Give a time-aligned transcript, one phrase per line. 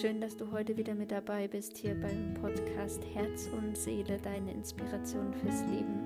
[0.00, 4.52] Schön, dass du heute wieder mit dabei bist hier beim Podcast Herz und Seele, deine
[4.52, 6.04] Inspiration fürs Leben.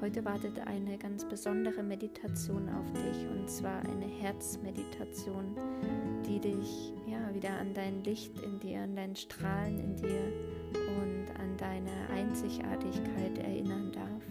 [0.00, 5.54] Heute wartet eine ganz besondere Meditation auf dich und zwar eine Herzmeditation,
[6.26, 10.32] die dich ja wieder an dein Licht in dir, an dein Strahlen in dir
[10.74, 14.24] und an deine Einzigartigkeit erinnern darf.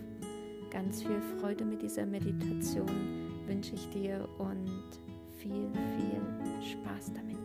[0.71, 4.89] Ganz viel Freude mit dieser Meditation wünsche ich dir und
[5.38, 7.39] viel, viel Spaß damit.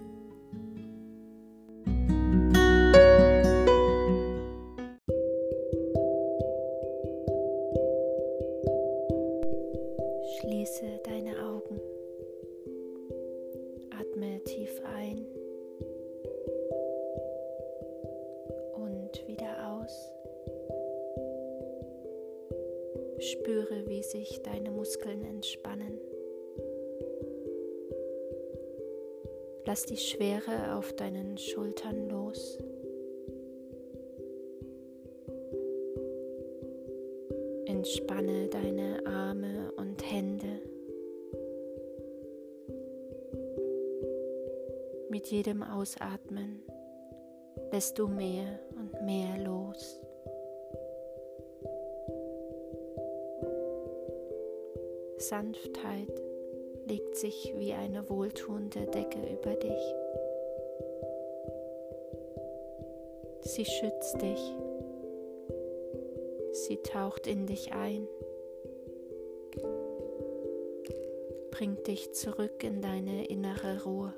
[23.25, 25.99] Spüre, wie sich deine Muskeln entspannen.
[29.65, 32.59] Lass die Schwere auf deinen Schultern los.
[37.65, 40.61] Entspanne deine Arme und Hände.
[45.09, 46.63] Mit jedem Ausatmen
[47.73, 50.04] lässt du mehr und mehr los.
[55.29, 56.23] Sanftheit
[56.87, 59.95] legt sich wie eine wohltuende Decke über dich.
[63.41, 64.53] Sie schützt dich.
[66.53, 68.07] Sie taucht in dich ein,
[71.51, 74.13] bringt dich zurück in deine innere Ruhe.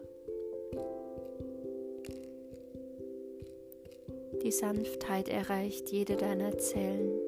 [4.42, 7.25] Die Sanftheit erreicht jede deiner Zellen.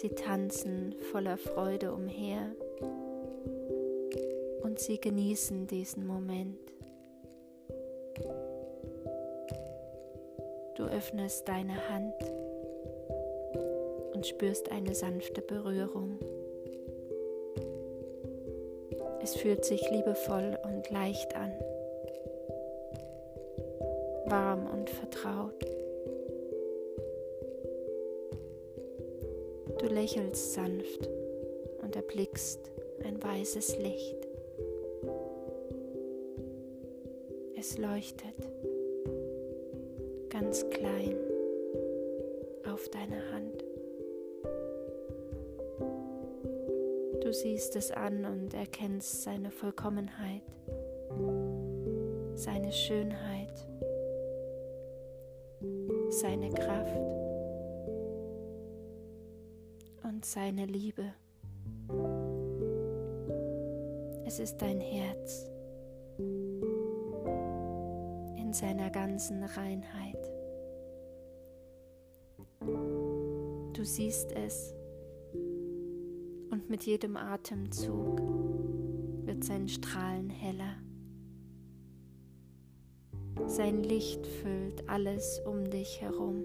[0.00, 2.54] Sie tanzen voller Freude umher
[4.62, 6.60] und sie genießen diesen Moment.
[10.76, 12.14] Du öffnest deine Hand
[14.14, 16.20] und spürst eine sanfte Berührung.
[19.20, 21.50] Es fühlt sich liebevoll und leicht an,
[24.26, 25.77] warm und vertraut.
[29.78, 31.08] Du lächelst sanft
[31.82, 32.72] und erblickst
[33.04, 34.16] ein weißes Licht.
[37.56, 38.34] Es leuchtet
[40.30, 41.16] ganz klein
[42.66, 43.64] auf deine Hand.
[47.22, 50.42] Du siehst es an und erkennst seine Vollkommenheit,
[52.34, 53.54] seine Schönheit,
[56.10, 57.27] seine Kraft
[60.18, 61.14] und seine Liebe.
[64.26, 65.48] Es ist dein Herz
[68.36, 70.18] in seiner ganzen Reinheit.
[73.74, 74.74] Du siehst es
[76.50, 78.20] und mit jedem Atemzug
[79.24, 80.78] wird sein Strahlen heller.
[83.46, 86.42] Sein Licht füllt alles um dich herum.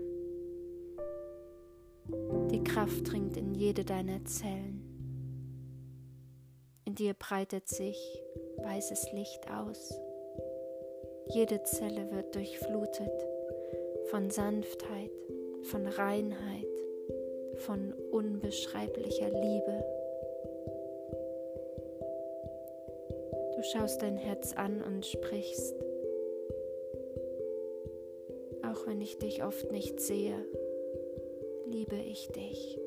[2.54, 4.80] Die Kraft dringt in jede deiner Zellen.
[6.86, 7.98] In dir breitet sich
[8.58, 10.00] weißes Licht aus.
[11.30, 13.26] Jede Zelle wird durchflutet
[14.12, 15.10] von Sanftheit,
[15.64, 16.68] von Reinheit,
[17.56, 19.84] von unbeschreiblicher Liebe.
[23.56, 25.76] Du schaust dein Herz an und sprichst,
[28.62, 30.46] auch wenn ich dich oft nicht sehe,
[31.74, 32.80] liebe ich dich.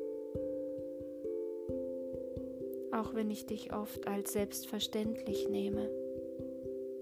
[2.91, 5.89] Auch wenn ich dich oft als selbstverständlich nehme,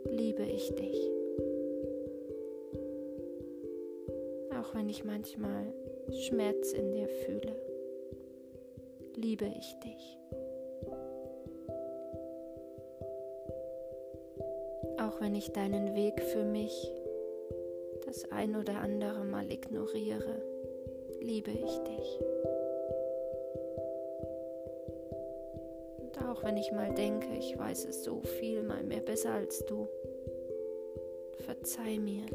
[0.09, 1.11] liebe ich dich.
[4.65, 5.73] auch wenn ich manchmal
[6.11, 7.55] Schmerz in dir fühle,
[9.15, 10.17] liebe ich dich.
[14.97, 16.91] Auch wenn ich deinen Weg für mich
[18.05, 20.54] das ein oder andere Mal ignoriere,
[21.25, 22.19] liebe ich dich.
[25.99, 29.65] Und auch wenn ich mal denke, ich weiß es so viel mal mehr besser als
[29.65, 29.87] du,
[31.45, 32.25] verzeih mir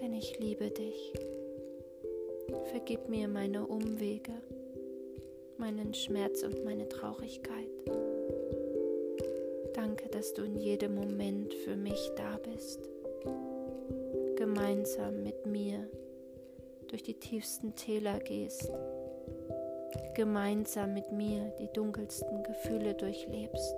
[0.00, 1.12] denn ich liebe dich.
[2.70, 4.32] Vergib mir meine Umwege,
[5.58, 7.68] meinen Schmerz und meine Traurigkeit.
[9.74, 12.88] Danke, dass du in jedem Moment für mich da bist,
[14.38, 15.88] gemeinsam mit mir
[16.86, 18.70] durch die tiefsten Täler gehst,
[20.14, 23.74] gemeinsam mit mir die dunkelsten Gefühle durchlebst.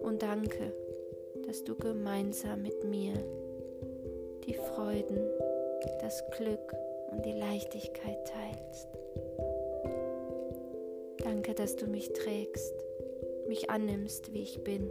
[0.00, 0.72] Und danke,
[1.46, 3.12] dass du gemeinsam mit mir
[4.46, 5.20] die Freuden,
[6.00, 6.72] das Glück
[7.10, 8.88] und die Leichtigkeit teilst.
[11.18, 12.74] Danke, dass du mich trägst,
[13.48, 14.88] mich annimmst, wie ich bin.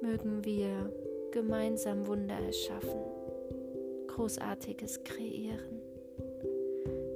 [0.00, 0.92] Mögen wir
[1.34, 3.00] gemeinsam Wunder erschaffen,
[4.06, 5.82] Großartiges kreieren.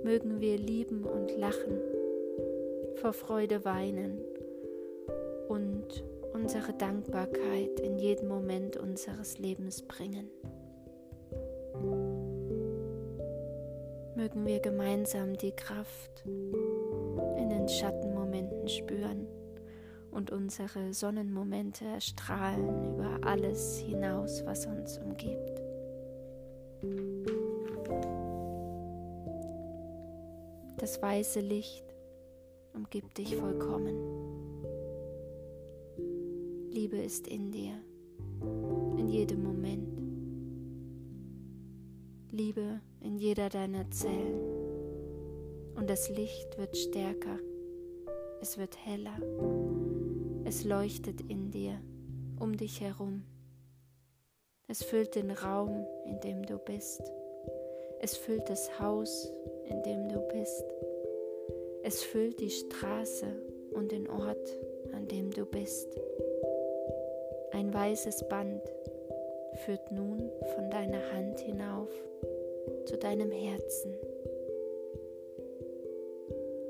[0.02, 1.78] Mögen wir lieben und lachen,
[2.96, 4.20] vor Freude weinen
[5.46, 6.04] und
[6.34, 10.28] unsere Dankbarkeit in jeden Moment unseres Lebens bringen.
[14.16, 19.28] Mögen wir gemeinsam die Kraft in den Schattenmomenten spüren
[20.10, 25.62] und unsere Sonnenmomente erstrahlen über alles hinaus, was uns umgibt.
[30.78, 31.84] Das weiße Licht
[32.72, 33.96] umgibt dich vollkommen.
[36.70, 37.74] Liebe ist in dir,
[38.96, 40.00] in jedem Moment.
[42.30, 44.40] Liebe in jeder deiner Zellen.
[45.74, 47.38] Und das Licht wird stärker,
[48.40, 49.16] es wird heller,
[50.44, 51.80] es leuchtet in dir,
[52.38, 53.24] um dich herum.
[54.66, 57.02] Es füllt den Raum, in dem du bist.
[58.00, 59.30] Es füllt das Haus,
[59.64, 60.64] in dem du bist.
[61.82, 63.26] Es füllt die Straße
[63.72, 64.58] und den Ort,
[64.92, 65.88] an dem du bist.
[67.52, 68.62] Ein weißes Band
[69.64, 71.88] führt nun von deiner Hand hinauf
[72.84, 73.94] zu deinem Herzen.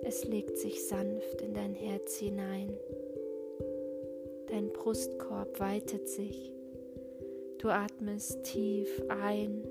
[0.08, 2.76] Es legt sich sanft in dein Herz hinein.
[4.48, 6.50] Dein Brustkorb weitet sich.
[7.58, 9.62] Du atmest tief ein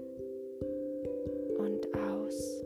[1.57, 2.63] und aus.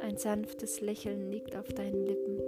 [0.00, 2.40] Ein sanftes Lächeln liegt auf deinen Lippen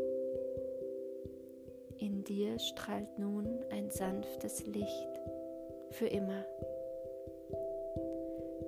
[2.24, 5.20] dir strahlt nun ein sanftes Licht
[5.90, 6.44] für immer.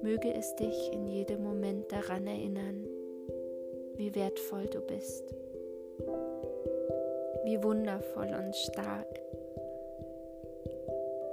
[0.03, 2.87] Möge es dich in jedem Moment daran erinnern,
[3.97, 5.35] wie wertvoll du bist,
[7.45, 9.21] wie wundervoll und stark.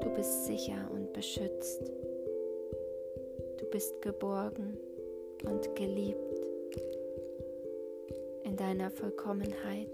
[0.02, 1.92] Du bist sicher und beschützt.
[3.58, 4.78] Du bist geborgen
[5.46, 6.42] und geliebt
[8.44, 9.90] in deiner Vollkommenheit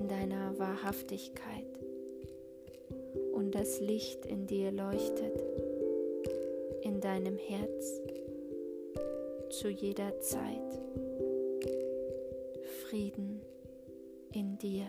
[0.00, 1.66] in deiner Wahrhaftigkeit
[3.34, 5.44] und das Licht in dir leuchtet,
[6.82, 8.00] in deinem Herz,
[9.50, 10.80] zu jeder Zeit.
[12.90, 13.40] Frieden
[14.32, 14.86] in dir.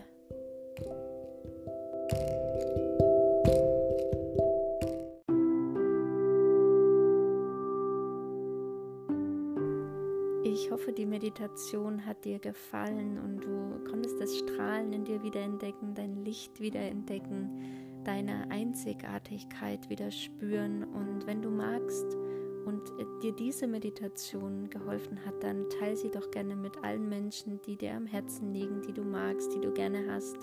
[10.82, 15.94] hoffe, die Meditation hat dir gefallen und du konntest das Strahlen in dir wieder entdecken,
[15.94, 20.84] dein Licht wieder entdecken, deine Einzigartigkeit wieder spüren.
[20.84, 22.18] Und wenn du magst
[22.66, 22.82] und
[23.24, 27.94] dir diese Meditation geholfen hat, dann teile sie doch gerne mit allen Menschen, die dir
[27.94, 30.38] am Herzen liegen, die du magst, die du gerne hast,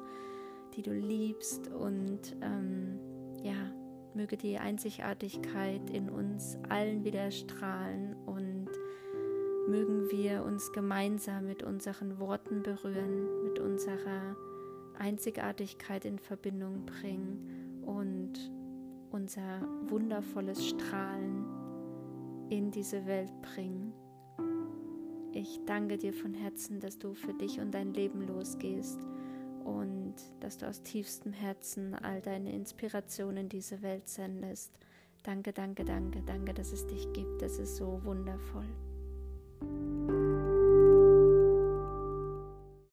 [0.74, 1.68] die du liebst.
[1.68, 2.98] Und ähm,
[3.42, 3.72] ja,
[4.14, 8.68] möge die Einzigartigkeit in uns allen wieder strahlen und
[9.68, 14.36] mögen wir uns gemeinsam mit unseren Worten berühren, mit unserer
[14.98, 18.50] Einzigartigkeit in Verbindung bringen und
[19.10, 21.44] unser wundervolles Strahlen
[22.50, 23.92] in diese Welt bringen.
[25.32, 28.98] Ich danke dir von Herzen, dass du für dich und dein Leben losgehst
[29.64, 34.72] und dass du aus tiefstem Herzen all deine Inspiration in diese Welt sendest.
[35.22, 37.42] Danke, danke, danke, danke, dass es dich gibt.
[37.42, 38.66] Das ist so wundervoll.